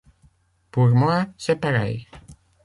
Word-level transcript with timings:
Pour 0.71 0.87
moi, 0.95 1.27
c'est 1.37 1.57
pareil. 1.57 2.07